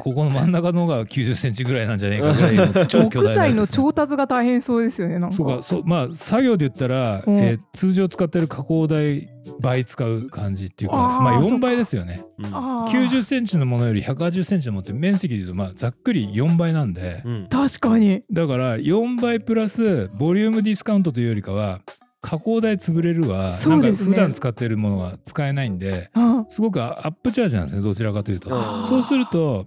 [0.00, 5.36] ここの真ん中のが90センチぐらいなんじゃねえかぐらいの超巨木材の調達が大変そうですよねなんか。
[5.36, 7.38] そうかそうまあ作業で言ったら、うん。
[7.38, 9.28] えー通常使ってる加工台
[9.60, 11.58] 倍使う感じっていうかまあ4そっか。
[11.66, 12.24] 倍ですよね。
[12.38, 12.46] うん。
[12.46, 13.08] あー。
[13.08, 17.22] 90センチのものより180センチのものって面積でいうとまあざっくり4倍なんで。
[17.24, 18.22] うん確かに。
[18.30, 21.80] だから4倍プラスボリュームディスカウントというよりかは
[22.20, 24.06] 加工代潰れるわ、そうですね。
[24.08, 28.86] なんか普段使ってるものが使えないんであすごくアップチャージなんですねどちらかというと。
[28.86, 29.64] そうすると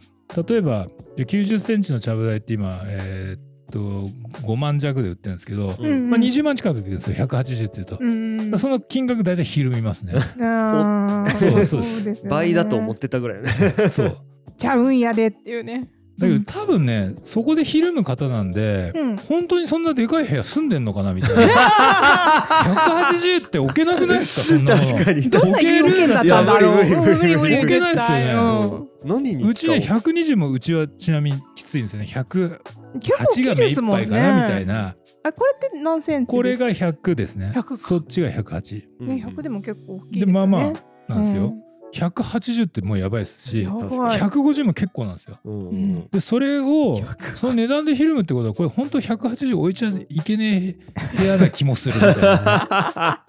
[0.48, 6.10] 例えばじゃあ90センチのちゃぶ台って今えーっと5万弱で売ってるんですけど、うんうん。
[6.10, 7.28] まあ、20万近くいくんですよ。
[7.28, 7.98] 180っていうと。
[8.00, 10.14] うんその金額大体ひるみますね。
[10.14, 12.20] そうそうです。
[12.20, 12.30] よね。
[12.30, 13.50] 倍だと思ってたぐらいね。
[13.90, 14.18] そう。
[14.58, 15.88] ちゃうんやでっていうね
[16.20, 19.18] だけど多分ねそこでひるむ方なんで、うん。
[19.18, 21.54] 本当にそんなでかい部屋住んでんのかなみたいな。
[23.14, 24.78] 180って置けなくないですかそんな。
[24.78, 25.30] 確かに。
[25.30, 26.82] どんな家置けんだったんだろう。
[26.82, 28.88] 置けないっすよね。
[29.06, 29.54] 何にう？
[29.54, 32.08] ちね使う120もうちはちなみにきついんですよね。
[32.12, 32.60] 108
[33.00, 34.08] 結構大きいが目いっですもんね。
[34.08, 34.96] ぱいかなみたいな。
[35.24, 36.66] あこれって何センチですか？
[36.66, 37.54] これが100ですね。
[37.56, 37.78] 100か。
[37.78, 40.26] そっちが108うんね100でも結構大きいですよね。
[40.26, 41.54] でまあまあなんですよ、
[41.93, 44.19] 180ってもうやばいですしやばい。
[44.19, 45.39] 150も結構なんですよ。
[45.43, 46.99] うんうんでそれを
[47.36, 53.23] その値段でひるむってことはこれ本当180置いちゃいけねえ部屋な気もするみたいな、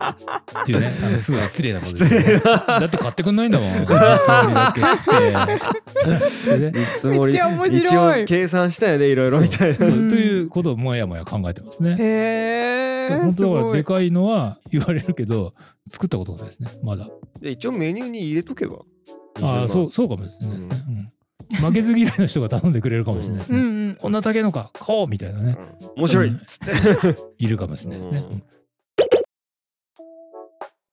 [0.00, 0.16] ね、
[0.62, 3.68] っていうねあのすごい失礼なことですだって買ってくんないんだもん。
[3.74, 3.92] 見積
[4.38, 5.04] もりだけし
[7.70, 9.76] て一応計算したよねいろいろみたいな。
[9.76, 11.96] ということをもやもや考えてますね。
[13.08, 15.54] 本当だからでかかいのは言われるけど
[15.88, 16.68] 作ったことないですね。
[16.82, 17.08] まだ。
[17.40, 18.78] で一応メニューに入れとけば。
[19.42, 20.84] ああそうそうかもしれないですね。
[20.88, 21.66] うん。
[21.66, 23.58] 負けず嫌いの人が頼んでくれるかもしれないですね。
[23.58, 23.64] うん。
[23.64, 23.96] うん。
[23.96, 24.12] こん。
[24.12, 25.56] な竹のか買おうみたいなね。
[25.80, 25.88] うん。
[25.96, 26.28] 面白い。
[26.28, 28.18] っつっているかもしれないですね。
[28.18, 28.42] うん。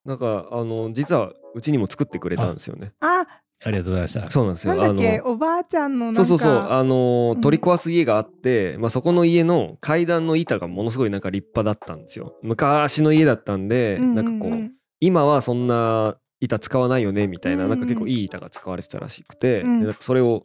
[0.03, 2.93] なんかあの実はうちにも作ってくれたんですよね。
[2.99, 3.69] ああ。
[3.69, 4.21] りがとうございました。
[4.21, 4.75] なんそうなんですよ。
[4.75, 5.19] だっけ？
[5.19, 6.25] あのおばあちゃんのなんか。
[6.25, 6.67] そうそうそう。
[6.71, 12.35] あのうん取り壊す家があって、まあ、そこの家の階段の板がものすごいなんか立派だったんですよ。
[12.41, 14.71] 昔の家だったんで、うんうんなんかこううん
[15.01, 19.79] 今はそんな板使わないよねみたいな,、うんうんなんか結構いい板が使われてたらしくて、うん。
[19.81, 20.43] でなんかそれを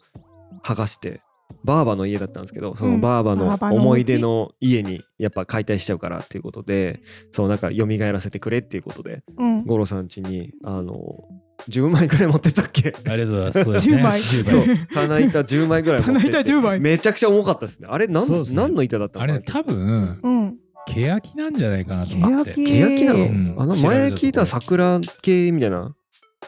[0.65, 1.21] 剥がして
[1.65, 2.93] バーバの家だったんですけどそうん。
[2.95, 4.83] のバーバの思い出の家。
[4.83, 9.65] にやっぱ解体しちゃうからっていうことでそうなんか蘇らせてくれっていうことでうん。
[9.65, 10.95] 五郎さん家にあの
[11.71, 12.93] 10枚ぐらい持ってったっけ？
[13.09, 13.65] ありがとうございます。
[13.65, 14.21] そうですね10枚。
[14.21, 16.81] 10そう棚板10枚ぐらい持ってって棚板10枚。
[16.81, 17.89] めちゃくちゃ重かったですね。
[17.91, 20.57] あれなん何の板だったのあれね多分うん
[20.89, 22.55] 欅なんじゃないかなと思って。
[22.55, 23.55] 欅欅なの、うん。
[23.59, 25.95] あの前聞いた桜系みたいな？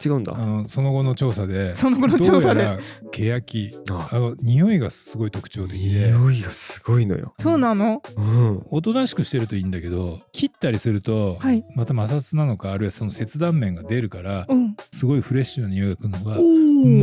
[0.05, 0.33] 違うんだ。
[0.33, 1.75] あのその後の調査で。
[1.75, 2.63] その後の調査で。
[2.63, 2.79] どうやら
[3.11, 4.09] 欅あ。
[4.11, 6.11] あの匂いがすごい特徴的で。
[6.11, 8.01] 匂いがすごいのよ、そうなの？
[8.15, 11.65] うん、おとなしくしてるといいんだけど切ったりするとはい。
[11.75, 14.75] また摩擦なのかあるいはその切断面が出るからうん。
[14.93, 16.37] すごいフレッシュな匂いがくるのが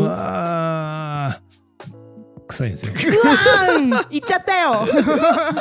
[0.04, 1.42] まあ
[2.48, 2.92] 臭いんですよ。
[2.92, 4.86] うわーん行っちゃったよ。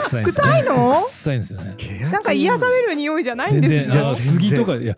[0.04, 0.93] 臭い臭いの？
[0.93, 1.76] 臭いんですよね。
[2.12, 4.95] なんか癒される匂いじゃないん全ですよ杉とかいや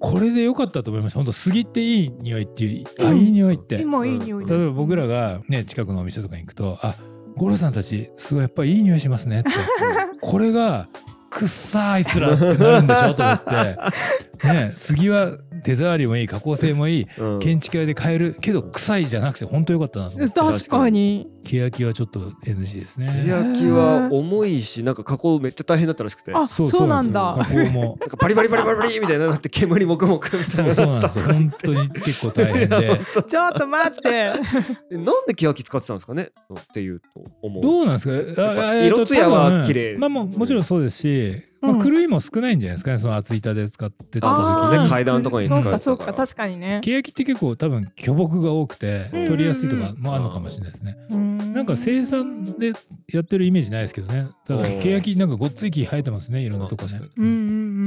[0.00, 1.18] これで良かったと思いました。
[1.18, 3.80] 本当杉っていい匂いっていうあいい匂いって。
[3.80, 4.46] 今いい匂い。
[4.46, 6.94] 例えば僕らがね近くのお店とかに行くとあ
[7.36, 9.50] 五郎さんたちすごいやっぱりいい匂いしますねって。
[10.20, 10.88] これが
[11.30, 13.14] くっさーあいつらってなるんでしょ？
[13.14, 14.48] と思って。
[14.48, 15.32] ね杉は
[15.64, 17.38] 手触りもいい加工性もいいうん。
[17.40, 20.34] 建築屋で買えるけど臭いじゃなくて本当良かったなと思って。
[20.34, 21.26] 確かに。
[21.44, 23.06] 欅はちょっと NG ですね。
[23.26, 26.32] 欅は重いしなんか加工めっちゃ大変だったらしくて。
[26.32, 27.34] なあそうなんだ。
[27.34, 27.64] そうなんですよ。
[27.64, 27.98] 加工も。
[28.04, 30.74] んかパリパリパリパリパリみたいななって煙もくもくみたいな。
[30.74, 33.00] そうそうなんですよ本当に結構大変で。
[33.28, 34.08] ちょっと待って。
[34.92, 36.30] えなんで欅使ってたんですかね？
[36.48, 37.06] そうっていうと。
[37.42, 38.74] 思うどうなんですか？
[38.84, 39.96] 色艶は綺麗。
[39.98, 41.82] まあももちろんそうですし、まあ、うん。
[41.82, 44.28] 狂いも少ないんじゃないですかねその厚板で使ってた
[44.70, 44.88] 時ね。
[44.88, 45.70] 階段とかに使われてたか。
[45.72, 46.80] らそうかそうか確かにね。
[46.82, 49.26] 欅って結構多分巨木が多くてうん。
[49.26, 50.96] 取りやすいとかもあるのかもしれないですね。
[51.10, 51.18] な
[51.58, 52.72] なんか生産で
[53.12, 54.28] やってるイメージないですけどね。
[54.46, 54.80] ただうん。
[54.80, 57.00] 欅なんかごっつい木生えてますねいろんなとこね。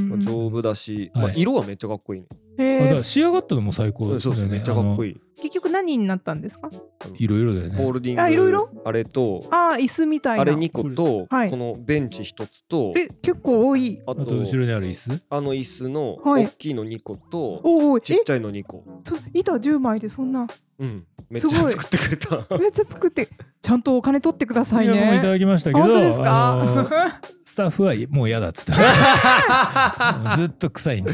[0.10, 1.40] まあ丈夫だし、まあはい。
[1.40, 2.82] 色はめっちゃかっこいいね、へー。
[2.82, 4.48] あだから仕上がったのも最高ですよね。
[4.48, 5.12] めっちゃかっこいい。
[5.12, 6.70] いい結局何になったんですか？
[7.16, 7.94] いろいろだよホーね。
[7.94, 10.42] ルディングあいろいろあれとあー椅子みたいな。
[10.42, 11.50] あれ2個と、はい。
[11.50, 14.02] このベンチ1つとえ結構多い。
[14.06, 15.22] あとあと後ろにある椅子？
[15.30, 16.46] あの椅子のはい。
[16.46, 18.02] 大きいの2個と、おおえ？
[18.02, 18.84] ちっちゃいの2個。
[19.04, 20.48] そ板10枚でそんな
[20.82, 21.06] うん。
[21.30, 22.58] めっちゃ作ってくれた。
[22.58, 23.30] めっちゃ作って
[23.62, 28.74] ちゃんとお金取ってくださいいやもういたねだきましたけど本当ですあのかスタッフはもう嫌だっつって
[30.36, 31.14] ずっと臭いんで。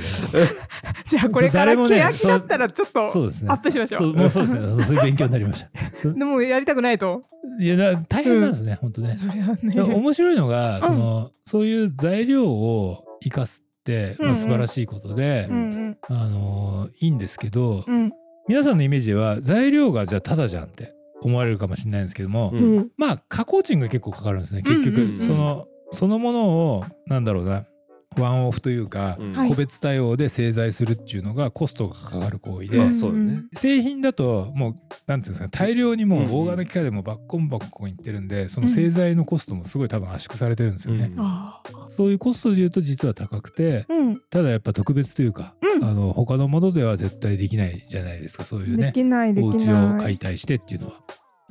[1.06, 3.50] じゃあこれから誰もね欅だったらちょっとそうですね。
[3.50, 4.62] アップしましょそううもうそうですね。
[4.62, 5.70] そうそういう勉強になりました。
[6.10, 7.24] でもやりたくないと。
[7.60, 9.16] いやだ大変なんですね、本当ね。
[9.64, 9.82] ね。
[9.82, 10.82] 面白いのが、ん。
[10.82, 14.36] そのそういう材料を生かすって、まあ、うんうん。
[14.36, 18.14] 素晴らしいことで、うんあのいいんですけど、うんうん
[18.48, 22.78] 皆さんのイメージでは材料がじゃあただじゃんって思われるかもしれないんですけども、うん。
[22.78, 22.90] うん。
[22.98, 25.16] まあ加工賃が結構かかるんですね結局、うんうん。
[25.16, 27.66] うんそのそのものをなんだろうな
[28.16, 29.18] ワンオフというか、
[29.50, 33.44] 個別対応で製材するっていうのがコストがかかる行為で、まあそうよね。
[33.54, 34.74] 製品だともう
[35.06, 41.20] なんていうんですかね大量にもううん大型機械でもバッコンバッコンいってるんでその製材のコストもすごい多分圧縮されてるんですよね、うん。
[41.20, 44.22] あそういうコストで言うと実は高くてーうん。
[44.30, 45.84] ただやっぱ特別というか、うん。
[45.86, 50.94] あの他のものでは絶対できないじゃないですかそういうでねきないできお家を解体してっていうのは。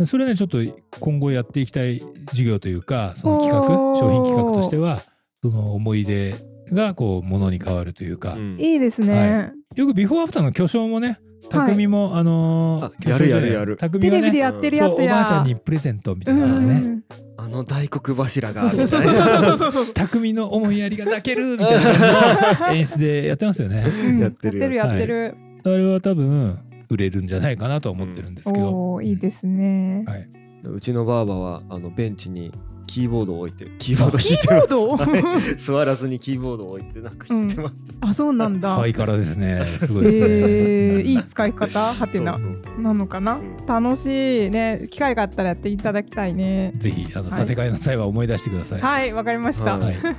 [0.04, 0.58] それねちょっと
[1.00, 3.66] 今後やっていきたい事業というかその企画
[3.98, 5.00] 商品企画としては
[5.42, 6.34] その思い出
[6.72, 8.56] がこうものに変わるというか、うん。
[8.58, 9.52] いいですね。
[9.74, 13.76] よくビフォーアフターの巨匠もね匠も、あのーあ巨匠じゃないやる。
[13.76, 17.02] やるやるテレ匠がねビでやってるやつそうおばあちゃやんにプレゼントみたういな感じでね、ん
[17.38, 30.28] あの大黒柱がそう匠の思いやりが泣けるみたいな演出でやってますよねうんやってるよやってるやってるあれは多分売れるんじゃないかなとは思ってるんですけど、おーいいですねはい
[30.64, 32.52] うちのばあばはあのベンチに
[32.96, 34.66] キーボードを置いてキーボード弾いキてます。
[34.68, 35.18] ーボード？
[35.18, 35.56] はい。
[35.56, 38.74] 座らずにキーボードを置いてなんか弾いてます、あそうなんだ。
[38.76, 39.62] ハイカラですね。
[39.68, 41.02] すごいですね、えー。
[41.02, 42.38] いい使い方はてな
[42.80, 43.36] なのかな？
[43.36, 43.66] うん。
[43.66, 44.86] 楽しいね。
[44.90, 46.72] 機会があったらやっていただきたいね。
[46.78, 47.32] ぜひあのはい。
[47.32, 48.80] 査定会の際は思い出してください。
[48.80, 49.94] はいわかりました、はい。
[49.94, 50.10] は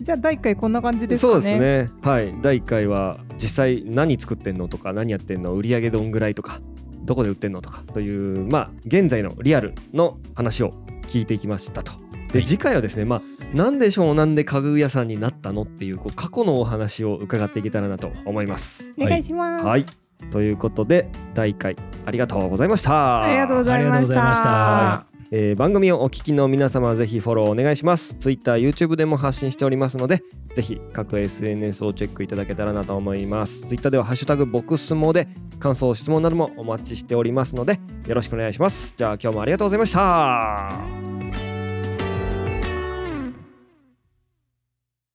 [0.00, 1.32] いじゃあ第1回こんな感じですかね。
[1.34, 1.90] そうですね。
[2.02, 2.34] はい。
[2.42, 6.60] 第1回は実際何作ってんのとか何やってんの売り上げどんぐらいとか
[7.04, 10.72] どこで売ってんのとかというまあ現在のリアルの話を
[11.08, 11.92] 聞いていきましたと。
[12.32, 12.46] で、はい。
[12.46, 13.22] 次回はですねまあ
[13.56, 15.62] なんで湘南で家具屋さんになったの？
[15.62, 18.92] っていうこう過去のお話を伺っていけたらなと思います。
[18.98, 19.86] お願いします、はい。
[20.30, 23.22] ということで第1回ありがとうございました。
[23.24, 28.14] ありがとうございましたえー番組をお聞きの皆様ぜひフォローお願いします。
[28.14, 30.22] Twitter、YouTube でも発信しておりますので
[30.54, 33.62] ぜひ各 SNS をチェックいただけたらなと思います。
[33.62, 38.94] Twitter ではハッシュタグボクスモで感想質問などもお待ちしておりますのでよろしくお願いします。
[38.96, 41.47] じゃあ今日もありがとうございました。